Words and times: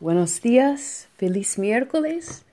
Buenos 0.00 0.40
días, 0.40 1.10
feliz 1.18 1.58
miércoles. 1.58 2.46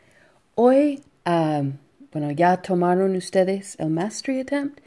Hoy, 0.56 1.02
um, 1.26 1.78
bueno, 2.12 2.30
ya 2.32 2.62
tomaron 2.62 3.16
ustedes 3.16 3.80
el 3.80 3.90
Mastery 3.90 4.42
Attempt 4.42 4.82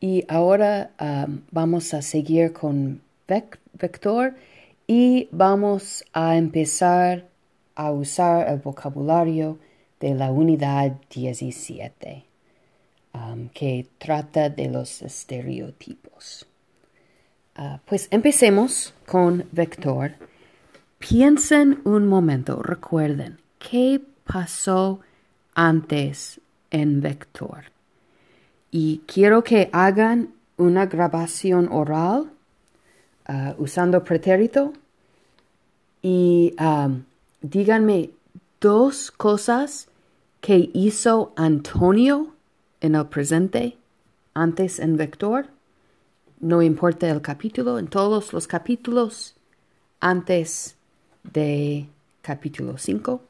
y 0.00 0.24
ahora 0.26 0.92
um, 0.98 1.42
vamos 1.50 1.92
a 1.92 2.00
seguir 2.00 2.54
con 2.54 3.02
Vector 3.26 4.36
y 4.86 5.28
vamos 5.32 6.02
a 6.14 6.38
empezar 6.38 7.28
a 7.74 7.92
usar 7.92 8.48
el 8.48 8.60
vocabulario 8.60 9.58
de 10.00 10.14
la 10.14 10.30
unidad 10.32 10.96
17, 11.10 12.24
um, 13.12 13.50
que 13.50 13.86
trata 13.98 14.48
de 14.48 14.70
los 14.70 15.02
estereotipos. 15.02 16.46
Pues 17.84 18.08
empecemos 18.10 18.94
con 19.04 19.46
Vector. 19.52 20.27
Piensen 20.98 21.80
un 21.84 22.06
momento, 22.06 22.62
recuerden, 22.62 23.38
¿qué 23.58 24.02
pasó 24.24 25.00
antes 25.54 26.40
en 26.70 27.00
Vector? 27.00 27.64
Y 28.70 29.02
quiero 29.06 29.42
que 29.44 29.70
hagan 29.72 30.34
una 30.56 30.86
grabación 30.86 31.68
oral 31.70 32.30
uh, 33.28 33.62
usando 33.62 34.02
pretérito 34.02 34.72
y 36.02 36.54
um, 36.60 37.04
díganme 37.40 38.10
dos 38.60 39.10
cosas 39.10 39.88
que 40.40 40.70
hizo 40.74 41.32
Antonio 41.36 42.34
en 42.80 42.94
el 42.94 43.06
presente 43.06 43.76
antes 44.34 44.78
en 44.78 44.96
vector. 44.96 45.46
No 46.40 46.62
importa 46.62 47.10
el 47.10 47.20
capítulo, 47.20 47.78
en 47.78 47.88
todos 47.88 48.32
los 48.32 48.46
capítulos 48.46 49.34
antes 50.00 50.77
de 51.32 51.86
capítulo 52.22 52.78
5. 52.78 53.22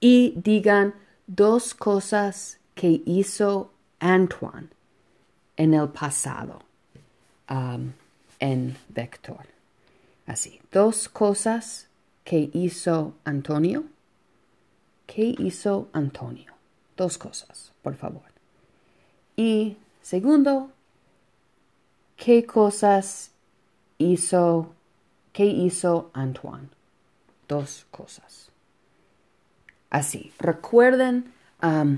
Y 0.00 0.34
digan 0.36 0.94
dos 1.26 1.74
cosas 1.74 2.58
que 2.74 3.02
hizo 3.04 3.72
Antoine 3.98 4.68
en 5.56 5.74
el 5.74 5.88
pasado 5.88 6.60
um, 7.50 7.92
en 8.38 8.76
vector. 8.88 9.46
Así, 10.26 10.60
dos 10.72 11.08
cosas 11.08 11.88
que 12.24 12.50
hizo 12.52 13.14
Antonio. 13.24 13.84
¿Qué 15.06 15.34
hizo 15.38 15.88
Antonio? 15.92 16.52
Dos 16.96 17.18
cosas, 17.18 17.72
por 17.82 17.96
favor. 17.96 18.22
Y 19.36 19.76
segundo, 20.02 20.70
¿qué 22.16 22.46
cosas 22.46 23.32
hizo, 23.98 24.72
qué 25.32 25.44
hizo 25.44 26.10
Antoine? 26.12 26.68
Dos 27.48 27.86
cosas. 27.90 28.50
Así, 29.90 30.32
recuerden, 30.38 31.32
um, 31.62 31.96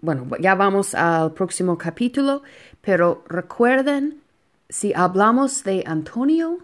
bueno, 0.00 0.26
ya 0.40 0.54
vamos 0.54 0.94
al 0.94 1.32
próximo 1.32 1.78
capítulo, 1.78 2.42
pero 2.82 3.24
recuerden, 3.28 4.20
si 4.68 4.92
hablamos 4.92 5.64
de 5.64 5.84
Antonio, 5.86 6.58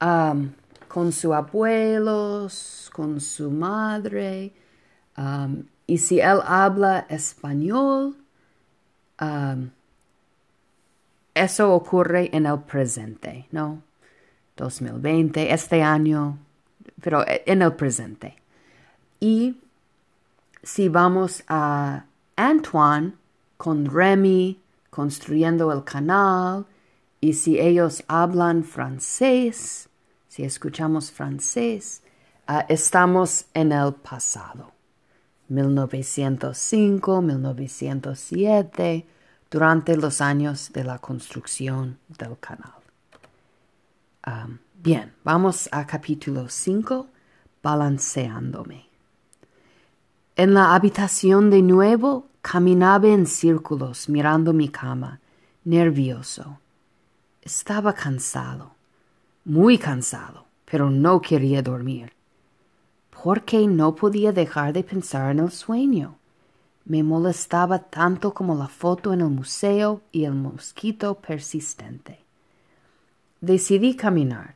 um, 0.00 0.50
con 0.88 1.12
sus 1.12 1.32
abuelos, 1.32 2.90
con 2.92 3.20
su 3.20 3.50
madre, 3.50 4.52
um, 5.16 5.64
y 5.86 5.96
si 5.98 6.20
él 6.20 6.40
habla 6.44 7.06
español, 7.08 8.16
um, 9.20 9.70
eso 11.38 11.72
ocurre 11.72 12.30
en 12.32 12.46
el 12.46 12.60
presente, 12.60 13.46
¿no? 13.50 13.82
2020, 14.56 15.52
este 15.52 15.82
año, 15.82 16.38
pero 17.00 17.24
en 17.26 17.62
el 17.62 17.72
presente. 17.74 18.36
Y 19.20 19.56
si 20.62 20.88
vamos 20.88 21.44
a 21.48 22.04
Antoine 22.36 23.14
con 23.56 23.86
Remy 23.86 24.60
construyendo 24.90 25.72
el 25.72 25.84
canal, 25.84 26.66
y 27.20 27.32
si 27.32 27.58
ellos 27.58 28.04
hablan 28.06 28.64
francés, 28.64 29.88
si 30.28 30.44
escuchamos 30.44 31.10
francés, 31.10 32.02
uh, 32.48 32.60
estamos 32.68 33.46
en 33.54 33.72
el 33.72 33.94
pasado. 33.94 34.72
1905, 35.48 37.22
1907, 37.22 39.06
durante 39.50 39.96
los 39.96 40.20
años 40.20 40.70
de 40.72 40.84
la 40.84 40.98
construcción 40.98 41.98
del 42.18 42.38
canal. 42.38 42.74
Um, 44.26 44.58
bien, 44.74 45.14
vamos 45.24 45.68
a 45.72 45.86
capítulo 45.86 46.48
5, 46.48 47.06
balanceándome. 47.62 48.88
En 50.36 50.54
la 50.54 50.74
habitación 50.74 51.50
de 51.50 51.62
nuevo 51.62 52.28
caminaba 52.42 53.08
en 53.08 53.26
círculos 53.26 54.08
mirando 54.08 54.52
mi 54.52 54.68
cama, 54.68 55.20
nervioso. 55.64 56.58
Estaba 57.42 57.92
cansado 57.92 58.78
muy 59.48 59.78
cansado, 59.78 60.44
pero 60.70 60.90
no 60.90 61.22
quería 61.22 61.62
dormir. 61.62 62.12
Porque 63.22 63.66
no 63.66 63.94
podía 63.94 64.30
dejar 64.30 64.74
de 64.74 64.84
pensar 64.84 65.30
en 65.32 65.38
el 65.40 65.50
sueño. 65.50 66.16
Me 66.88 67.02
molestaba 67.02 67.80
tanto 67.80 68.32
como 68.32 68.54
la 68.54 68.66
foto 68.66 69.12
en 69.12 69.20
el 69.20 69.28
museo 69.28 70.00
y 70.10 70.24
el 70.24 70.32
mosquito 70.32 71.16
persistente. 71.16 72.18
Decidí 73.42 73.94
caminar. 73.94 74.54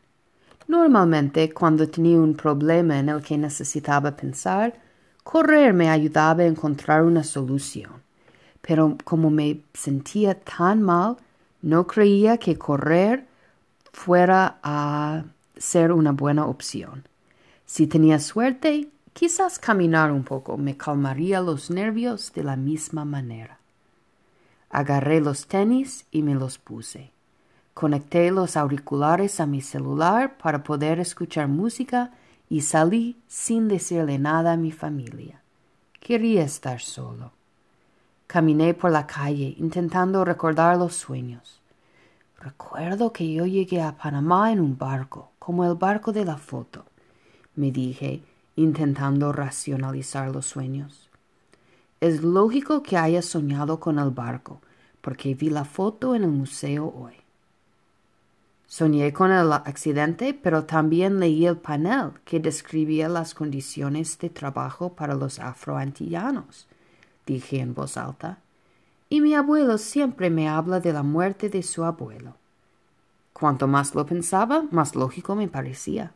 Normalmente, 0.67 1.53
cuando 1.53 1.87
tenía 1.89 2.19
un 2.19 2.35
problema 2.35 2.99
en 2.99 3.11
el 3.11 3.23
que 3.23 3.37
necesitaba 3.37 4.17
pensar, 4.17 4.73
correr 5.23 5.75
me 5.75 5.91
ayudaba 5.91 6.43
a 6.43 6.47
encontrar 6.47 7.03
una 7.03 7.23
solución. 7.23 8.03
Pero 8.63 8.97
como 9.05 9.29
me 9.29 9.61
sentía 9.75 10.35
tan 10.41 10.81
mal, 10.81 11.19
no 11.61 11.87
creía 11.87 12.39
que 12.39 12.57
correr 12.57 13.27
fuera 13.93 14.59
a 14.63 15.25
ser 15.59 15.93
una 15.93 16.13
buena 16.13 16.47
opción. 16.47 17.05
Si 17.67 17.87
tenía 17.87 18.19
suerte, 18.19 18.89
quizás 19.13 19.59
caminar 19.59 20.11
un 20.13 20.25
poco 20.25 20.57
me 20.57 20.77
calmaría 20.77 21.41
los 21.41 21.71
nervios 21.71 22.33
de 22.33 22.45
la 22.45 22.57
misma 22.57 23.05
manera. 23.05 23.59
Agarré 24.71 25.21
los 25.21 25.47
tenis 25.47 26.07
y 26.11 26.23
me 26.23 26.35
los 26.35 26.59
puse. 26.59 27.13
Conecté 27.75 28.31
los 28.31 28.57
auriculares 28.57 29.41
a 29.41 29.47
mi 29.47 29.61
celular 29.61 30.37
para 30.39 30.63
poder 30.63 30.99
escuchar 31.01 31.49
música 31.49 32.11
y 32.49 32.63
salí 32.63 33.17
sin 33.29 33.69
decirle 33.69 34.19
nada 34.19 34.53
a 34.53 34.57
mi 34.57 34.73
familia. 34.73 35.41
Quería 36.01 36.43
estar 36.45 36.81
solo. 36.81 37.33
Caminé 38.27 38.75
por 38.75 38.91
la 38.91 39.07
calle 39.07 39.55
intentando 39.59 40.25
recordar 40.25 40.77
los 40.77 40.95
sueños. 40.95 41.61
Recuerdo 42.39 43.13
que 43.13 43.33
yo 43.33 43.47
llegué 43.47 43.81
a 43.81 43.97
Panamá 43.97 44.53
en 44.53 44.61
un 44.61 44.77
barco, 44.77 45.31
como 45.39 45.65
el 45.65 45.75
barco 45.75 46.13
de 46.13 46.25
la 46.25 46.37
foto, 46.37 46.85
me 47.55 47.71
dije, 47.71 48.23
intentando 48.57 49.33
racionalizar 49.33 50.31
los 50.31 50.47
sueños. 50.47 51.09
Es 52.01 52.23
lógico 52.23 52.83
que 52.83 52.97
haya 52.97 53.23
soñado 53.23 53.81
con 53.81 53.99
el 53.99 54.11
barco, 54.11 54.61
porque 55.01 55.35
vi 55.35 55.51
la 55.51 55.65
foto 55.65 56.15
en 56.15 56.25
el 56.25 56.31
museo 56.31 56.93
hoy. 56.97 57.15
Soñé 58.67 59.13
con 59.13 59.31
el 59.31 59.53
accidente, 59.53 60.33
pero 60.35 60.65
también 60.65 61.21
leí 61.21 61.47
el 61.47 61.59
panel 61.59 62.13
que 62.25 62.41
describía 62.41 63.09
las 63.09 63.35
condiciones 63.35 64.19
de 64.19 64.31
trabajo 64.31 64.95
para 64.95 65.15
los 65.15 65.39
afroantillanos, 65.39 66.67
dije 67.27 67.61
en 67.61 67.75
voz 67.75 67.97
alta 67.97 68.39
y 69.13 69.21
mi 69.21 69.35
abuelo 69.35 69.77
siempre 69.77 70.31
me 70.31 70.49
habla 70.49 70.81
de 70.81 70.91
la 70.91 71.03
muerte 71.03 71.51
de 71.51 71.63
su 71.63 71.85
abuelo. 71.85 72.35
Cuanto 73.35 73.69
más 73.69 73.95
lo 73.95 74.07
pensaba, 74.07 74.65
más 74.71 74.95
lógico 74.95 75.35
me 75.35 75.49
parecía. 75.49 76.15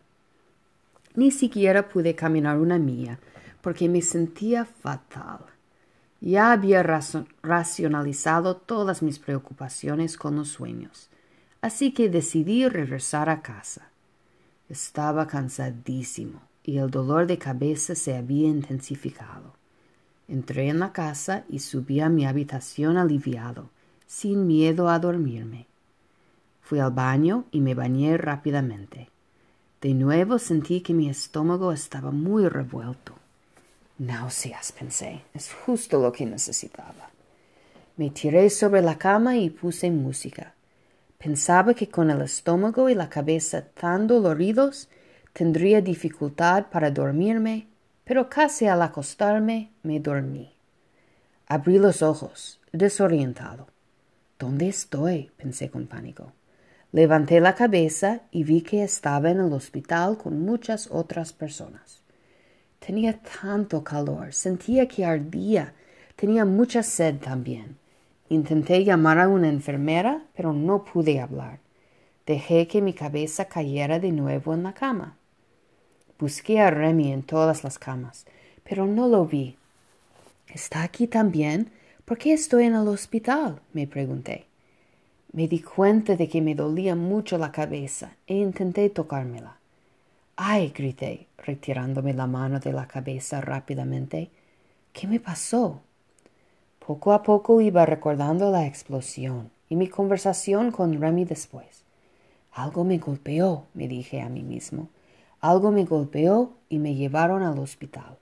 Ni 1.17 1.31
siquiera 1.31 1.89
pude 1.89 2.15
caminar 2.15 2.59
una 2.59 2.79
milla, 2.79 3.19
porque 3.63 3.89
me 3.89 4.03
sentía 4.03 4.65
fatal. 4.65 5.41
Ya 6.21 6.53
había 6.53 6.83
racionalizado 7.43 8.57
todas 8.57 9.03
mis 9.03 9.19
preocupaciones 9.19 10.17
con 10.17 10.37
los 10.37 10.49
sueños, 10.49 11.09
así 11.61 11.93
que 11.93 12.09
decidí 12.09 12.69
regresar 12.69 13.29
a 13.29 13.43
casa. 13.43 13.89
Estaba 14.69 15.27
cansadísimo 15.27 16.43
y 16.63 16.79
el 16.79 16.91
dolor 16.91 17.27
de 17.27 17.39
cabeza 17.39 17.95
se 17.95 18.17
había 18.17 18.49
intensificado. 18.49 19.55
Entré 20.29 20.69
en 20.69 20.81
la 20.81 20.93
casa 20.93 21.45
y 21.49 21.61
subí 21.61 22.01
a 22.01 22.09
mi 22.09 22.27
habitación 22.27 22.97
aliviado, 22.97 23.71
sin 24.07 24.47
miedo 24.47 24.89
a 24.89 24.99
dormirme. 24.99 25.67
Fui 26.61 26.81
al 26.81 26.91
baño 26.91 27.45
y 27.53 27.61
me 27.61 27.75
bañé 27.75 28.17
rápidamente. 28.17 29.09
De 29.87 29.95
nuevo 29.95 30.41
sentí 30.41 30.81
que 30.81 30.93
mi 30.93 31.09
estómago 31.09 31.71
estaba 31.71 32.11
muy 32.11 32.49
revuelto. 32.49 33.13
Náuseas, 33.99 34.73
pensé, 34.73 35.23
es 35.33 35.53
justo 35.65 36.01
lo 36.01 36.11
que 36.11 36.27
necesitaba. 36.27 37.09
Me 37.97 38.11
tiré 38.11 38.51
sobre 38.51 38.83
la 38.83 38.99
cama 38.99 39.37
y 39.37 39.49
puse 39.49 39.93
música. 39.93 40.55
Pensaba 41.19 41.73
que 41.73 41.89
con 41.89 42.11
el 42.11 42.21
estómago 42.23 42.91
y 42.91 42.97
la 42.97 43.09
cabeza 43.09 43.63
tan 43.63 44.09
doloridos 44.09 44.89
tendría 45.33 45.81
dificultad 45.81 46.67
para 46.67 46.91
dormirme, 46.91 47.69
pero 48.03 48.29
casi 48.29 48.67
al 48.67 48.83
acostarme 48.83 49.71
me 49.85 50.01
dormí. 50.01 50.53
Abrí 51.47 51.79
los 51.79 52.03
ojos, 52.03 52.59
desorientado. 52.73 53.69
¿Dónde 54.37 54.67
estoy? 54.67 55.31
pensé 55.37 55.71
con 55.71 55.87
pánico. 55.87 56.33
Levanté 56.97 57.43
la 57.43 57.55
cabeza 57.55 58.23
y 58.31 58.43
vi 58.45 58.63
que 58.63 58.83
estaba 58.83 59.31
en 59.31 59.39
el 59.39 59.53
hospital 59.53 60.17
con 60.17 60.41
muchas 60.41 60.89
otras 60.91 61.35
personas. 61.35 62.01
Tenía 62.79 63.21
tanto 63.21 63.85
calor, 63.85 64.33
sentía 64.33 64.89
que 64.89 65.05
ardía, 65.05 65.75
tenía 66.17 66.47
mucha 66.47 66.83
sed 66.83 67.17
también. 67.17 67.77
Intenté 68.31 68.83
llamar 68.83 69.19
a 69.19 69.29
una 69.29 69.51
enfermera, 69.51 70.23
pero 70.35 70.55
no 70.55 70.85
pude 70.85 71.21
hablar. 71.21 71.59
Dejé 72.25 72.67
que 72.67 72.81
mi 72.81 72.95
cabeza 72.95 73.45
cayera 73.45 73.99
de 73.99 74.13
nuevo 74.13 74.55
en 74.55 74.63
la 74.63 74.73
cama. 74.73 75.19
Busqué 76.19 76.61
a 76.61 76.71
Remy 76.71 77.13
en 77.13 77.25
todas 77.25 77.63
las 77.63 77.79
camas, 77.79 78.25
pero 78.65 78.87
no 78.87 79.07
lo 79.07 79.27
vi. 79.27 79.57
¿Está 80.49 80.83
aquí 80.83 81.07
también? 81.07 81.71
¿Por 82.07 82.17
qué 82.17 82.33
estoy 82.33 82.65
en 82.65 82.75
el 82.75 82.89
hospital? 82.89 83.61
me 83.75 83.87
pregunté. 83.87 84.46
Me 85.33 85.49
di 85.49 85.61
cuenta 85.61 86.17
de 86.17 86.29
que 86.29 86.41
me 86.41 86.55
dolía 86.55 86.95
mucho 86.95 87.37
la 87.37 87.53
cabeza 87.53 88.17
e 88.27 88.37
intenté 88.37 88.89
tocármela. 88.89 89.59
¡Ay! 90.37 90.73
grité, 90.75 91.27
retirándome 91.39 92.15
la 92.15 92.27
mano 92.27 92.61
de 92.61 92.73
la 92.73 92.87
cabeza 92.87 93.41
rápidamente. 93.41 94.31
¿Qué 94.93 95.07
me 95.07 95.21
pasó? 95.21 95.81
Poco 96.79 97.13
a 97.13 97.23
poco 97.23 97.61
iba 97.61 97.85
recordando 97.85 98.51
la 98.51 98.67
explosión 98.67 99.51
y 99.69 99.77
mi 99.77 99.89
conversación 99.89 100.71
con 100.71 101.01
Remy 101.01 101.25
después. 101.25 101.83
Algo 102.53 102.85
me 102.85 102.99
golpeó, 102.99 103.65
me 103.75 103.89
dije 103.89 104.23
a 104.23 104.29
mí 104.29 104.43
mismo. 104.43 104.89
Algo 105.41 105.71
me 105.71 105.85
golpeó 105.85 106.53
y 106.69 106.79
me 106.79 106.95
llevaron 106.95 107.43
al 107.43 107.59
hospital. 107.59 108.17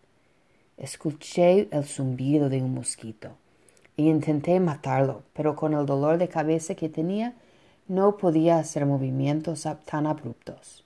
Escuché 0.79 1.69
el 1.71 1.85
zumbido 1.85 2.49
de 2.49 2.62
un 2.62 2.75
mosquito 2.75 3.37
intenté 3.96 4.58
matarlo, 4.61 5.23
pero 5.32 5.55
con 5.55 5.75
el 5.75 5.87
dolor 5.87 6.19
de 6.19 6.29
cabeza 6.29 6.75
que 6.75 6.88
tenía 6.88 7.35
no 7.87 8.17
podía 8.17 8.58
hacer 8.58 8.87
movimientos 8.87 9.67
tan 9.85 10.06
abruptos. 10.06 10.85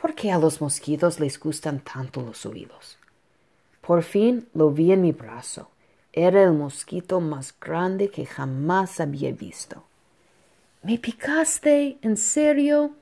¿Por 0.00 0.14
qué 0.14 0.30
a 0.30 0.38
los 0.38 0.60
mosquitos 0.60 1.18
les 1.18 1.40
gustan 1.40 1.80
tanto 1.80 2.22
los 2.22 2.46
oídos? 2.46 2.98
Por 3.80 4.02
fin 4.02 4.46
lo 4.54 4.70
vi 4.70 4.92
en 4.92 5.02
mi 5.02 5.12
brazo. 5.12 5.70
Era 6.12 6.42
el 6.42 6.52
mosquito 6.52 7.20
más 7.20 7.54
grande 7.58 8.10
que 8.10 8.26
jamás 8.26 9.00
había 9.00 9.32
visto. 9.32 9.82
¿Me 10.82 10.98
picaste? 10.98 11.98
¿En 12.02 12.16
serio? 12.16 12.92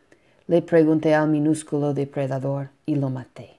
Le 0.47 0.63
pregunté 0.63 1.15
al 1.15 1.29
minúsculo 1.29 1.93
depredador 1.93 2.71
y 2.87 2.95
lo 2.95 3.11
maté. 3.11 3.57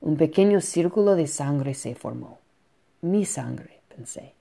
Un 0.00 0.16
pequeño 0.16 0.60
círculo 0.60 1.14
de 1.14 1.26
sangre 1.26 1.74
se 1.74 1.94
formó. 1.94 2.38
Mi 3.02 3.24
sangre, 3.24 3.80
pensé. 3.94 4.35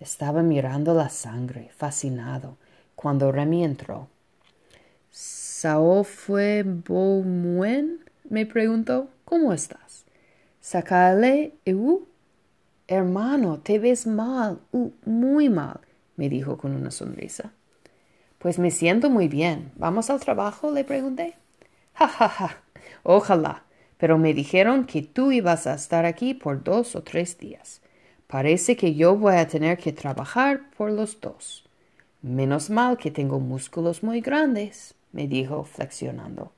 Estaba 0.00 0.42
mirando 0.42 0.94
la 0.94 1.10
sangre, 1.10 1.70
fascinado, 1.76 2.56
cuando 2.96 3.30
Remy 3.30 3.64
entró. 3.64 4.08
¿Sao 5.10 6.04
fue 6.04 6.62
Beaumuen? 6.64 8.00
me 8.30 8.46
preguntó. 8.46 9.08
¿Cómo 9.26 9.52
estás? 9.52 10.06
Sacale, 10.60 11.52
eu? 11.66 12.06
Hermano, 12.88 13.60
te 13.60 13.78
ves 13.78 14.06
mal, 14.06 14.60
uh, 14.72 14.90
muy 15.04 15.48
mal, 15.48 15.80
me 16.16 16.28
dijo 16.28 16.56
con 16.56 16.74
una 16.74 16.90
sonrisa. 16.90 17.52
Pues 18.38 18.58
me 18.58 18.70
siento 18.70 19.10
muy 19.10 19.28
bien. 19.28 19.70
¿Vamos 19.76 20.08
al 20.08 20.18
trabajo? 20.18 20.70
le 20.70 20.82
pregunté. 20.82 21.34
Ja, 21.92 22.08
ja, 22.08 22.28
ja. 22.28 22.62
Ojalá. 23.02 23.64
Pero 23.98 24.16
me 24.16 24.32
dijeron 24.32 24.86
que 24.86 25.02
tú 25.02 25.30
ibas 25.30 25.66
a 25.66 25.74
estar 25.74 26.06
aquí 26.06 26.32
por 26.32 26.64
dos 26.64 26.96
o 26.96 27.02
tres 27.02 27.36
días. 27.36 27.82
Parece 28.30 28.76
que 28.76 28.94
yo 28.94 29.16
voy 29.16 29.34
a 29.34 29.48
tener 29.48 29.76
que 29.76 29.92
trabajar 29.92 30.70
por 30.76 30.92
los 30.92 31.20
dos. 31.20 31.64
Menos 32.22 32.70
mal 32.70 32.96
que 32.96 33.10
tengo 33.10 33.40
músculos 33.40 34.04
muy 34.04 34.20
grandes, 34.20 34.94
me 35.10 35.26
dijo 35.26 35.64
flexionando. 35.64 36.52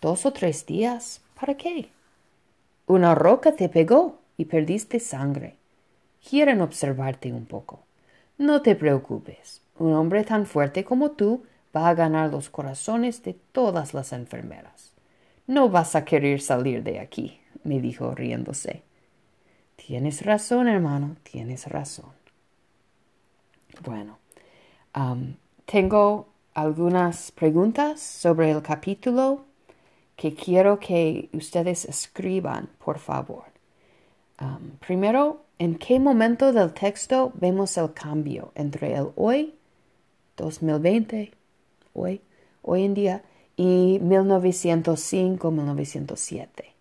¿Dos 0.00 0.24
o 0.24 0.32
tres 0.32 0.66
días? 0.66 1.20
¿Para 1.40 1.56
qué? 1.56 1.88
Una 2.86 3.16
roca 3.16 3.56
te 3.56 3.68
pegó 3.68 4.20
y 4.36 4.44
perdiste 4.44 5.00
sangre. 5.00 5.56
Quieren 6.28 6.60
observarte 6.60 7.32
un 7.32 7.46
poco. 7.46 7.80
No 8.38 8.62
te 8.62 8.76
preocupes. 8.76 9.62
Un 9.80 9.94
hombre 9.94 10.22
tan 10.22 10.46
fuerte 10.46 10.84
como 10.84 11.10
tú 11.10 11.42
va 11.74 11.88
a 11.88 11.94
ganar 11.94 12.30
los 12.30 12.50
corazones 12.50 13.20
de 13.24 13.34
todas 13.50 13.94
las 13.94 14.12
enfermeras. 14.12 14.92
No 15.48 15.68
vas 15.68 15.96
a 15.96 16.04
querer 16.04 16.40
salir 16.40 16.84
de 16.84 17.00
aquí, 17.00 17.40
me 17.64 17.80
dijo 17.80 18.14
riéndose. 18.14 18.84
Tienes 19.76 20.24
razón, 20.24 20.68
hermano, 20.68 21.16
tienes 21.22 21.66
razón. 21.66 22.12
Bueno, 23.84 24.18
tengo 25.66 26.28
algunas 26.54 27.32
preguntas 27.32 28.00
sobre 28.00 28.50
el 28.50 28.62
capítulo 28.62 29.44
que 30.16 30.34
quiero 30.34 30.78
que 30.78 31.28
ustedes 31.32 31.84
escriban, 31.84 32.68
por 32.84 32.98
favor. 32.98 33.44
primero, 34.86 35.42
¿en 35.58 35.76
qué 35.76 36.00
momento 36.00 36.52
del 36.52 36.72
texto 36.72 37.32
vemos 37.34 37.76
el 37.76 37.92
cambio 37.92 38.52
entre 38.54 38.94
el 38.94 39.08
hoy 39.16 39.54
2020, 40.36 41.32
hoy, 41.92 42.20
hoy 42.62 42.84
en 42.84 42.94
día, 42.94 43.22
y 43.56 43.98
1905-1907. 44.00 46.73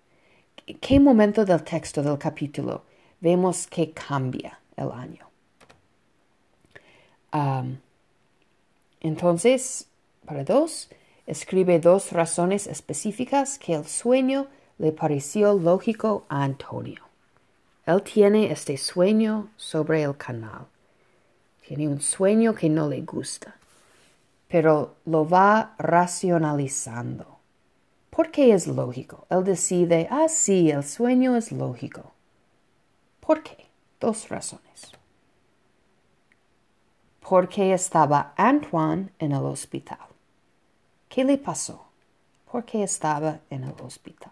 ¿Qué 0.66 0.98
momento 0.98 1.44
del 1.44 1.62
texto 1.62 2.02
del 2.02 2.18
capítulo 2.18 2.84
vemos 3.20 3.68
que 3.68 3.92
cambia 3.92 4.60
el 4.78 4.92
año? 4.92 5.28
entonces, 9.02 9.88
para 10.24 10.44
dos, 10.44 10.90
escribe 11.26 11.80
dos 11.80 12.12
razones 12.12 12.68
específicas 12.68 13.58
que 13.58 13.74
el 13.74 13.86
sueño 13.86 14.48
le 14.78 14.92
pareció 14.92 15.54
lógico 15.54 16.26
a 16.30 16.44
Antonio. 16.44 17.02
Él 17.88 18.04
tiene 18.04 18.52
este 18.52 18.78
sueño 18.78 19.50
sobre 19.58 20.04
el 20.04 20.16
canal. 20.16 20.68
Tiene 21.68 21.88
un 21.88 22.02
sueño 22.02 22.54
que 22.54 22.70
no 22.70 22.88
le 22.88 23.02
gusta, 23.02 23.56
pero 24.48 24.96
lo 25.06 25.28
va 25.28 25.74
racionalizando. 25.80 27.33
¿Por 28.16 28.30
qué 28.30 28.54
es 28.54 28.68
lógico? 28.68 29.26
Él 29.30 29.44
decide, 29.44 30.08
ah, 30.12 30.28
sí, 30.30 30.70
el 30.70 30.84
sueño 30.84 31.36
es 31.36 31.52
lógico. 31.52 32.12
¿Por 33.20 33.42
qué? 33.42 33.66
Dos 34.00 34.30
razones. 34.30 34.92
Porque 37.22 37.74
estaba 37.74 38.34
Antoine 38.38 39.10
en 39.18 39.32
el 39.32 39.44
hospital. 39.44 39.98
¿Qué 41.10 41.24
le 41.24 41.38
pasó? 41.38 41.86
¿Por 42.52 42.66
qué 42.66 42.84
estaba 42.84 43.40
en 43.50 43.64
el 43.64 43.74
hospital? 43.82 44.32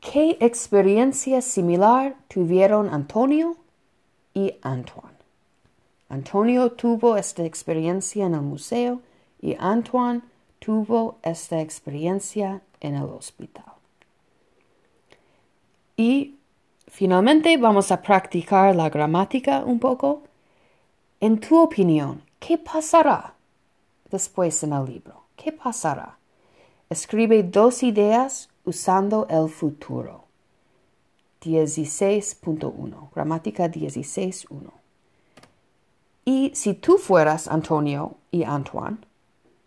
¿Qué 0.00 0.36
experiencia 0.40 1.40
similar 1.40 2.14
tuvieron 2.28 2.88
Antonio 2.92 3.56
y 4.34 4.54
Antoine. 4.62 5.16
Antonio 6.08 6.72
tuvo 6.72 7.16
esta 7.16 7.44
experiencia 7.44 8.26
en 8.26 8.34
el 8.34 8.42
museo 8.42 9.00
y 9.40 9.56
Antoine 9.58 10.22
tuvo 10.64 11.18
esta 11.22 11.60
experiencia 11.60 12.62
en 12.80 12.94
el 12.94 13.04
hospital. 13.04 13.64
Y 15.96 16.36
finalmente 16.86 17.56
vamos 17.56 17.90
a 17.90 18.00
practicar 18.00 18.74
la 18.76 18.88
gramática 18.88 19.64
un 19.64 19.80
poco. 19.80 20.22
En 21.20 21.40
tu 21.40 21.60
opinión, 21.60 22.22
¿qué 22.38 22.58
pasará 22.58 23.34
después 24.10 24.62
en 24.62 24.72
el 24.72 24.84
libro? 24.84 25.24
¿Qué 25.36 25.50
pasará? 25.50 26.16
Escribe 26.88 27.42
dos 27.42 27.82
ideas 27.82 28.48
usando 28.64 29.26
el 29.28 29.48
futuro. 29.48 30.24
16.1, 31.42 33.10
gramática 33.12 33.66
16.1. 33.66 34.70
Y 36.24 36.52
si 36.54 36.74
tú 36.74 36.98
fueras 36.98 37.48
Antonio 37.48 38.14
y 38.30 38.44
Antoine, 38.44 38.98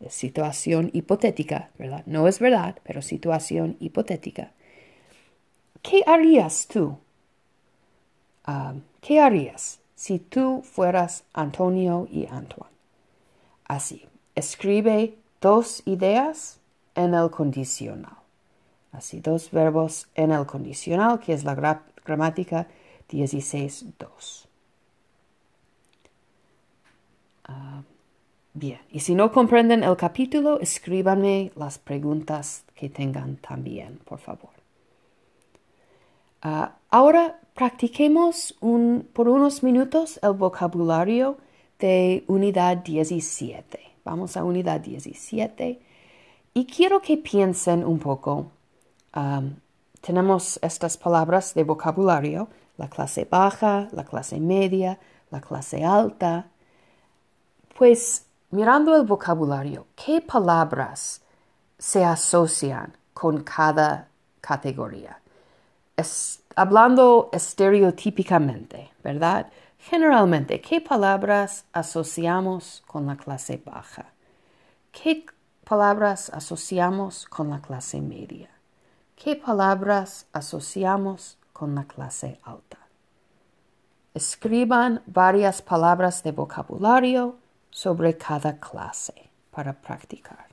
situación 0.10 0.90
hipotética, 0.94 1.70
¿verdad? 1.78 2.04
No 2.06 2.28
es 2.28 2.40
verdad, 2.40 2.76
pero 2.84 3.02
situación 3.02 3.78
hipotética. 3.80 4.52
¿Qué 5.82 6.04
harías 6.06 6.68
tú? 6.68 6.98
Um, 8.48 8.82
¿Qué 9.02 9.20
harías 9.20 9.80
si 9.96 10.20
tú 10.20 10.62
fueras 10.64 11.24
Antonio 11.34 12.08
y 12.12 12.26
Antoine? 12.26 12.72
Así, 13.66 14.06
escribe 14.36 15.16
dos 15.42 15.82
ideas 15.86 16.60
en 16.96 17.14
el 17.14 17.30
condicional. 17.30 18.18
Así, 18.92 19.20
dos 19.20 19.52
verbos 19.52 20.08
en 20.16 20.32
el 20.32 20.46
condicional, 20.46 21.20
que 21.20 21.34
es 21.34 21.44
la 21.44 21.84
gramática 22.06 22.68
16.2. 23.10 24.45
Bien, 28.58 28.80
y 28.90 29.02
si 29.02 29.16
no 29.16 29.34
comprenden 29.34 29.84
el 29.84 29.98
capítulo, 29.98 30.62
escríbanme 30.62 31.52
las 31.58 31.78
preguntas 31.78 32.64
que 32.74 32.88
tengan 32.90 33.36
también, 33.36 34.00
por 34.06 34.20
favor. 34.20 34.52
Ah, 36.42 36.78
ahora 36.90 37.42
practiquemos 37.54 38.56
por 39.12 39.28
unos 39.28 39.62
minutos 39.62 40.22
el 40.24 40.32
vocabulario 40.32 41.38
de 41.80 42.24
unidad 42.28 42.78
17. 42.78 43.78
Vamos 44.06 44.38
a 44.38 44.46
unidad 44.46 44.80
17 44.80 45.82
y 46.54 46.66
quiero 46.66 47.02
que 47.02 47.18
piensen 47.18 47.84
un 47.84 48.00
poco. 48.00 48.52
tenemos 50.00 50.60
estas 50.62 50.96
palabras 50.96 51.54
de 51.56 51.66
vocabulario, 51.66 52.48
la 52.78 52.88
clase 52.90 53.28
baja, 53.30 53.90
la 53.92 54.06
clase 54.06 54.40
media, 54.40 54.98
la 55.30 55.42
clase 55.42 55.84
alta. 55.84 56.52
Pues 57.78 58.26
mirando 58.56 58.96
el 58.96 59.04
vocabulario, 59.04 59.86
¿qué 59.96 60.22
palabras 60.22 61.22
se 61.78 62.06
asocian 62.06 62.96
con 63.14 63.44
cada 63.44 64.08
categoría? 64.40 65.20
Es, 65.98 66.42
hablando 66.56 67.30
estereotípicamente, 67.34 68.94
¿verdad? 69.04 69.52
Generalmente, 69.78 70.62
¿qué 70.62 70.80
palabras 70.80 71.66
asociamos 71.74 72.82
con 72.88 73.06
la 73.06 73.18
clase 73.18 73.62
baja? 73.64 74.06
¿Qué 74.94 75.26
palabras 75.66 76.30
asociamos 76.30 77.26
con 77.26 77.50
la 77.50 77.62
clase 77.62 78.00
media? 78.00 78.50
¿Qué 79.18 79.36
palabras 79.36 80.28
asociamos 80.32 81.38
con 81.52 81.76
la 81.76 81.84
clase 81.84 82.40
alta? 82.44 82.78
Escriban 84.14 85.02
varias 85.08 85.62
palabras 85.62 86.24
de 86.24 86.32
vocabulario 86.32 87.36
sobre 87.76 88.16
cada 88.16 88.58
clase 88.58 89.30
para 89.52 89.74
practicar. 89.74 90.48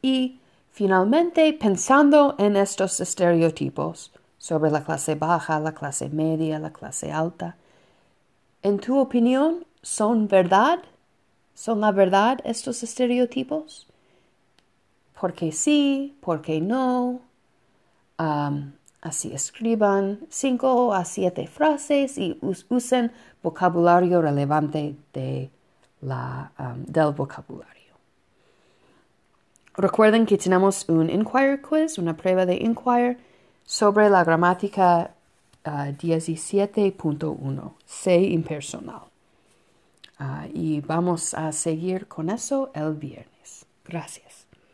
Y 0.00 0.38
finalmente, 0.70 1.52
pensando 1.54 2.36
en 2.38 2.54
estos 2.54 3.00
estereotipos 3.00 4.12
sobre 4.38 4.70
la 4.70 4.84
clase 4.84 5.16
baja, 5.16 5.58
la 5.58 5.74
clase 5.74 6.08
media, 6.08 6.60
la 6.60 6.72
clase 6.72 7.10
alta, 7.10 7.56
¿en 8.62 8.78
tu 8.78 8.96
opinión 8.96 9.66
son 9.82 10.28
verdad? 10.28 10.78
¿Son 11.52 11.80
la 11.80 11.90
verdad 11.90 12.38
estos 12.44 12.84
estereotipos? 12.84 13.88
¿Por 15.20 15.34
qué 15.34 15.50
sí? 15.50 16.16
¿Por 16.20 16.42
qué 16.42 16.60
no? 16.60 17.22
así 19.00 19.32
escriban 19.34 20.20
cinco 20.28 20.94
a 20.94 21.04
siete 21.04 21.48
frases 21.48 22.18
y 22.18 22.38
usen 22.68 23.10
vocabulario 23.42 24.22
relevante 24.22 24.94
de 25.12 25.50
la, 26.02 26.52
del 26.76 27.12
vocabulario. 27.12 27.72
Recuerden 29.74 30.26
que 30.26 30.36
tenemos 30.36 30.86
un 30.88 31.08
Inquire 31.08 31.62
Quiz, 31.62 31.96
una 31.98 32.14
prueba 32.14 32.44
de 32.44 32.56
Inquire 32.56 33.16
sobre 33.64 34.10
la 34.10 34.22
gramática 34.22 35.14
17.1, 35.64 37.60
ah, 37.64 37.72
C 37.86 38.20
impersonal. 38.20 39.02
Ah, 40.18 40.46
y 40.52 40.80
vamos 40.80 41.34
a 41.34 41.52
seguir 41.52 42.06
con 42.06 42.28
eso 42.30 42.70
el 42.74 42.94
viernes. 42.94 43.64
Gracias. 43.84 44.41